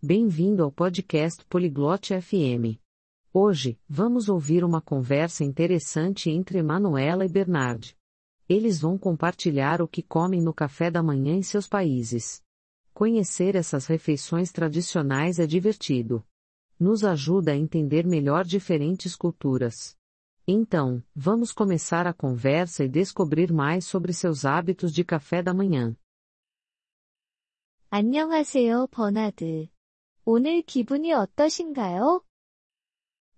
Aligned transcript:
Bem-vindo 0.00 0.62
ao 0.62 0.70
podcast 0.70 1.44
Poliglote 1.46 2.14
FM. 2.20 2.78
Hoje, 3.32 3.76
vamos 3.88 4.28
ouvir 4.28 4.62
uma 4.62 4.80
conversa 4.80 5.42
interessante 5.42 6.30
entre 6.30 6.62
Manuela 6.62 7.26
e 7.26 7.28
Bernard. 7.28 7.96
Eles 8.48 8.80
vão 8.80 8.96
compartilhar 8.96 9.82
o 9.82 9.88
que 9.88 10.00
comem 10.00 10.40
no 10.40 10.54
café 10.54 10.88
da 10.88 11.02
manhã 11.02 11.34
em 11.34 11.42
seus 11.42 11.66
países. 11.66 12.40
Conhecer 12.94 13.56
essas 13.56 13.86
refeições 13.86 14.52
tradicionais 14.52 15.40
é 15.40 15.48
divertido. 15.48 16.24
Nos 16.78 17.02
ajuda 17.02 17.50
a 17.50 17.56
entender 17.56 18.06
melhor 18.06 18.44
diferentes 18.44 19.16
culturas. 19.16 19.96
Então, 20.46 21.02
vamos 21.12 21.50
começar 21.50 22.06
a 22.06 22.14
conversa 22.14 22.84
e 22.84 22.88
descobrir 22.88 23.52
mais 23.52 23.84
sobre 23.84 24.12
seus 24.12 24.44
hábitos 24.44 24.92
de 24.92 25.02
café 25.02 25.42
da 25.42 25.52
manhã. 25.52 25.96
안녕하세요, 27.90 28.86
버나드. 28.92 29.68
오늘 30.30 30.60
기분이 30.60 31.10
어떠신가요? 31.14 32.22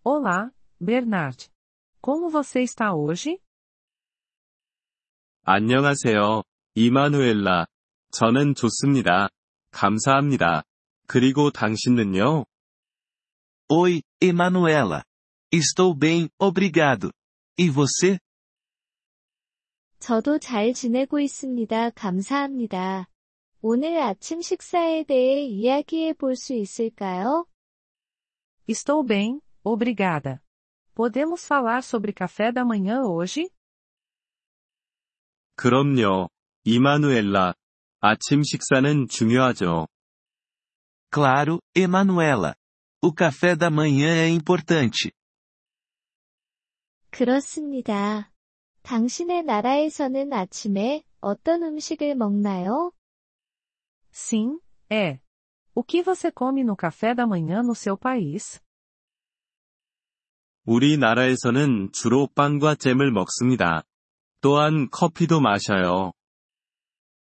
Olá, 0.02 0.50
Bernard. 0.84 1.46
Como 2.02 2.28
você 2.32 2.62
está 2.62 2.92
hoje? 2.92 3.38
안녕하세요, 5.44 6.42
이마누엘라. 6.74 7.66
저는 8.10 8.56
좋습니다. 8.56 9.28
감사합니다. 9.70 10.64
그리고 11.06 11.52
당신은요? 11.52 12.44
Oi, 13.68 14.02
Emanuela. 14.20 15.04
Estou 15.52 15.96
bem, 15.96 16.28
obrigado. 16.38 17.12
E 17.56 17.70
você? 17.70 18.18
저도 20.00 20.40
잘 20.40 20.72
지내고 20.74 21.20
있습니다. 21.20 21.90
감사합니다. 21.90 23.09
오늘 23.62 24.00
아침 24.00 24.40
식사에 24.40 25.04
대해 25.04 25.42
이야기해 25.44 26.14
볼 26.14 26.34
수 26.34 26.54
있을까요? 26.54 27.46
Estou 28.68 29.04
bem, 29.06 29.40
obrigada. 29.64 30.40
Podemos 30.94 31.44
falar 31.44 31.82
sobre 31.82 32.12
café 32.12 32.52
da 32.52 32.62
manhã 32.64 33.02
hoje? 33.04 33.50
그럼요, 35.56 36.28
이마누엘라. 36.64 37.54
아침 38.00 38.42
식사는 38.42 39.08
중요하죠. 39.08 39.86
Claro, 41.12 41.60
Emanuela. 41.74 42.54
O 43.02 43.12
café 43.12 43.56
da 43.56 43.68
manhã 43.68 44.06
é 44.08 44.28
importante. 44.30 45.10
그렇습니다. 47.10 48.32
당신의 48.82 49.42
나라에서는 49.44 50.32
아침에 50.32 51.02
어떤 51.20 51.62
음식을 51.62 52.14
먹나요? 52.14 52.92
Sim, 54.11 54.59
é. 54.89 55.19
O 55.73 55.83
que 55.83 56.01
você 56.01 56.31
come 56.31 56.63
no 56.63 56.75
café 56.75 57.13
da 57.13 57.27
manhã 57.27 57.61
no 57.61 57.75
seu 57.75 57.97
país? 57.97 58.61
우리나라에서는 60.65 61.91
주로 61.91 62.27
빵과 62.33 62.75
잼을 62.75 63.11
먹습니다. 63.11 63.83
또한 64.41 64.89
커피도 64.89 65.39
마셔요. 65.41 66.13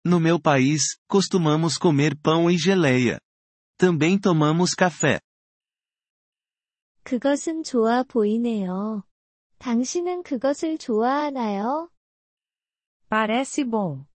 No 0.05 0.19
meu 0.19 0.37
país, 0.39 0.99
costumamos 1.07 1.77
comer 1.77 2.15
pão 2.21 2.51
e 2.51 2.57
geleia. 2.57 3.19
Também 3.77 4.19
tomamos 4.19 4.75
café. 4.75 5.19
그것은 7.03 7.63
좋아 7.63 8.03
보이네요. 8.03 9.03
당신은 9.59 10.23
그것을 10.23 10.77
좋아하나요? 10.77 11.89
Parece 13.09 13.63
bom. 13.63 14.05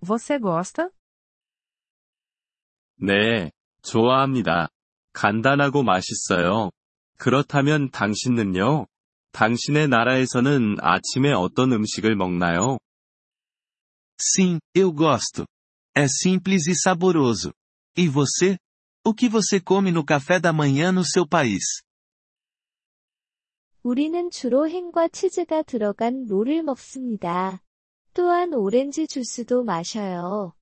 Você 0.00 0.38
gosta? 0.38 0.90
네, 2.97 3.51
좋아합니다. 3.83 4.69
간단하고 5.13 5.83
맛있어요. 5.83 6.71
그렇다면 7.17 7.89
당신은요? 7.91 8.87
당신의 9.31 9.87
나라에서는 9.87 10.77
아침에 10.81 11.31
어떤 11.31 11.71
음식을 11.71 12.15
먹나요? 12.15 12.79
Sim, 14.19 14.59
eu 14.75 14.91
gosto. 14.93 15.45
É 15.95 16.05
simples 16.05 16.67
e 16.67 16.75
saboroso. 16.75 17.53
E 17.95 18.07
você? 18.07 18.57
O 19.05 19.13
que 19.13 19.29
você 19.29 19.59
come 19.59 19.91
no 19.91 20.03
café 20.03 20.39
da 20.39 20.51
manhã 20.51 20.91
no 20.91 21.03
seu 21.05 21.25
país? 21.27 21.83
우리는 23.83 24.29
주로 24.31 24.67
햄과 24.67 25.07
치즈가 25.07 25.61
들어간 25.61 26.25
롤을 26.27 26.63
먹습니다. 26.63 27.61
또한 28.13 28.53
오렌지 28.53 29.07
주스도 29.07 29.63
마셔요. 29.63 30.56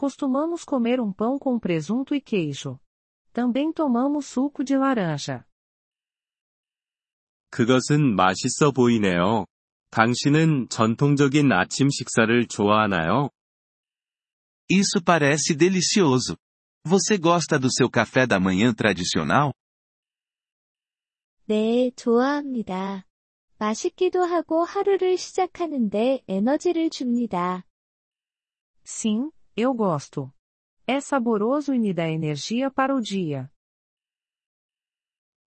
Costumamos 0.00 0.64
comer 0.64 1.00
um 1.00 1.12
pão 1.12 1.38
com 1.38 1.58
presunto 1.58 2.14
e 2.14 2.20
queijo. 2.20 2.78
Também 3.32 3.72
tomamos 3.72 4.26
suco 4.26 4.62
de 4.64 4.76
laranja. 4.76 5.44
그것은 7.50 8.14
맛있어 8.14 8.70
보이네요. 8.72 9.46
당신은 9.90 10.68
전통적인 10.68 11.50
아침 11.52 11.88
식사를 11.88 12.46
좋아하나요? 12.48 13.30
Isso 14.68 15.02
parece 15.02 15.54
delicioso. 15.56 16.36
Você 16.84 17.18
gosta 17.18 17.58
do 17.58 17.68
seu 17.72 17.88
café 17.88 18.26
da 18.26 18.38
manhã 18.38 18.74
tradicional? 18.74 19.52
네, 21.46 21.90
좋아합니다. 21.96 23.06
맛있기도 23.58 24.24
하고 24.24 24.64
하루를 24.64 25.16
시작하는데 25.16 26.22
에너지를 26.28 26.90
줍니다. 26.90 27.64
Sim, 28.84 29.30
eu 29.55 29.73
gosto. 29.73 30.31
É 30.87 30.99
saboroso 30.99 31.73
e 31.73 31.79
me 31.79 31.93
dá 31.93 32.09
energia 32.09 32.69
para 32.71 32.95
o 32.95 33.01
dia. 33.01 33.49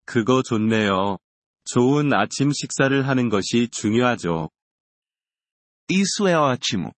그거 0.06 0.42
좋네요. 0.44 1.18
좋은 1.66 2.12
아침 2.14 2.52
식사를 2.52 3.08
하는 3.08 3.30
것이 3.30 3.70
중요하죠. 3.70 4.50
Isso 5.90 6.28
é 6.28 6.38
ótimo. 6.38 6.92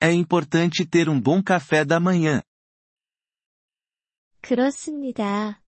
É 0.00 0.12
importante 0.12 0.86
ter 0.86 1.08
um 1.08 1.20
bom 1.20 1.42
café 1.42 1.84
da 1.84 1.98
manhã. 1.98 2.42
그렇습니다. 4.40 5.62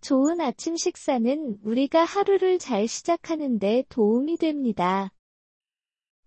좋은 0.00 0.40
아침 0.40 0.76
식사는 0.76 1.58
우리가 1.62 2.04
하루를 2.04 2.58
잘 2.58 2.86
시작하는 2.86 3.58
데 3.58 3.84
도움이 3.88 4.36
됩니다. 4.36 5.10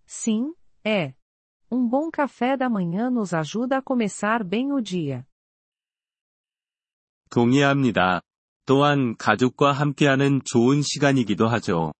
Sim, 0.08 0.54
é. 0.86 1.14
Um 1.71 1.89
bom 1.89 2.11
café 2.11 2.57
da 2.57 2.69
manhã 2.69 3.11
nos 3.11 3.35
ajuda 3.35 3.79
a 3.79 3.83
começar 3.83 4.45
bem 4.45 4.73
o 4.73 4.81
dia. 4.81 5.27
동의합니다. 7.31 8.23
또한 8.67 9.17
가족과 9.17 9.73
함께하는 9.73 10.41
좋은 10.45 10.83
시간이기도 10.83 11.49
하죠. 11.49 11.93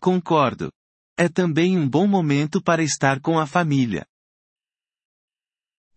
Concordo. 0.00 0.70
É 1.16 1.28
também 1.28 1.76
um 1.76 1.88
bom 1.88 2.06
momento 2.06 2.62
para 2.62 2.82
estar 2.82 3.20
com 3.20 3.38
a 3.38 3.46
família. 3.46 4.04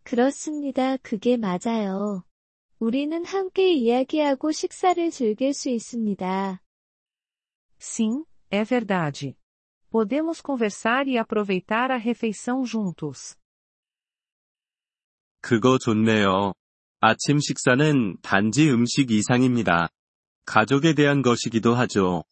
그렇습니다. 0.03 0.97
그게 0.97 1.37
맞아요. 1.37 2.23
우리는 2.79 3.23
함께 3.23 3.73
이야기하고 3.73 4.51
식사를 4.51 5.11
즐길 5.11 5.53
수 5.53 5.69
있습니다. 5.69 6.59
Sim, 7.79 8.25
é 8.51 8.63
verdade. 8.63 9.35
Podemos 9.95 10.41
conversar 10.41 11.07
e 11.07 11.17
aproveitar 11.17 11.91
a 11.91 11.97
refeição 11.97 12.65
juntos. 12.65 13.35
그거 15.41 15.77
좋네요. 15.77 16.53
아침 16.99 17.39
식사는 17.39 18.17
단지 18.21 18.69
음식 18.69 19.11
이상입니다. 19.11 19.89
가족에 20.45 20.93
대한 20.93 21.21
것이기도 21.21 21.73
하죠. 21.75 22.23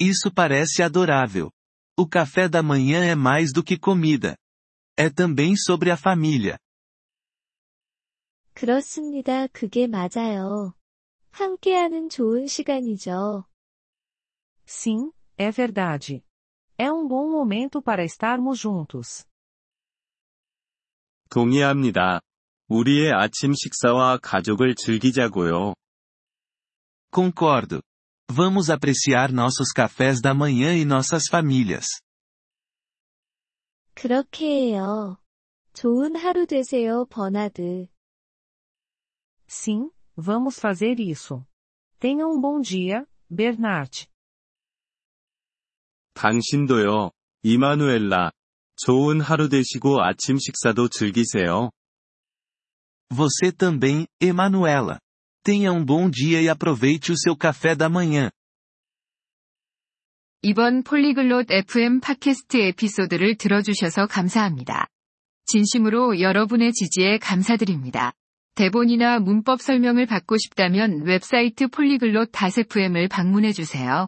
Isso 0.00 0.32
parece 0.34 0.82
adorável. 0.82 1.50
O 1.96 2.08
café 2.08 2.48
da 2.48 2.62
manhã 2.62 3.04
é 3.04 3.14
mais 3.14 3.52
do 3.52 3.62
que 3.62 3.78
comida. 3.78 4.36
É 4.96 5.10
também 5.10 5.54
sobre 5.56 5.90
a 5.90 5.96
família. 5.96 6.58
그렇습니다. 8.54 9.46
그게 9.48 9.86
맞아요. 9.86 10.74
함께하는 11.30 12.08
좋은 12.08 12.46
시간이죠. 12.46 13.44
Sim, 14.66 15.12
é 15.38 15.50
verdade. 15.50 16.22
É 16.78 16.90
um 16.90 17.06
bom 17.06 17.30
momento 17.30 17.80
para 17.82 18.04
estarmos 18.04 18.58
juntos. 18.58 19.24
동의합니다. 21.30 22.20
우리의 22.68 23.12
아침 23.12 23.54
식사와 23.54 24.18
가족을 24.18 24.74
즐기자고요. 24.74 25.74
Concordo. 27.10 27.82
Vamos 28.28 28.70
apreciar 28.70 29.30
nossos 29.32 29.72
cafés 29.72 30.20
da 30.22 30.32
manhã 30.34 30.74
e 30.74 30.84
nossas 30.84 31.28
famílias. 31.28 31.86
그렇게 33.94 34.46
해요. 34.46 35.18
좋은 35.74 36.16
하루 36.16 36.46
되세요, 36.46 37.06
버나드. 37.06 37.88
Sim, 39.46 39.90
vamos 40.16 40.58
fazer 40.58 40.98
isso. 40.98 41.44
Tenha 41.98 42.26
um 42.26 42.40
bom 42.40 42.60
dia, 42.60 43.06
Bernard. 43.30 44.08
당신도요, 46.17 47.11
이마누엘라. 47.43 48.31
좋은 48.75 49.21
하루 49.21 49.49
되시고 49.49 50.01
아침 50.03 50.37
식사도 50.39 50.89
즐기세요. 50.89 51.69
Você 53.09 53.51
também, 53.51 54.05
Emanuela. 54.21 54.99
Tenha 55.43 55.71
um 55.71 55.85
bom 55.85 56.09
dia 56.09 56.41
e 56.41 56.49
aproveite 56.49 57.11
o 57.11 57.17
seu 57.17 57.37
café 57.37 57.75
da 57.75 57.87
manhã. 57.87 58.29
이번 60.41 60.83
폴리글롯 60.83 61.49
FM 61.49 62.01
팟캐스트 62.01 62.57
에피소드를 62.57 63.35
들어주셔서 63.35 64.07
감사합니다. 64.07 64.87
진심으로 65.45 66.19
여러분의 66.19 66.73
지지에 66.73 67.17
감사드립니다. 67.19 68.11
대본이나 68.55 69.19
문법 69.19 69.61
설명을 69.61 70.05
받고 70.05 70.37
싶다면 70.37 71.03
웹사이트 71.05 71.69
폴리글롯 71.69 72.31
FM을 72.35 73.07
방문해주세요. 73.07 74.07